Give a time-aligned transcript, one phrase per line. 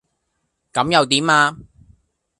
[0.73, 1.55] 咁又點呀?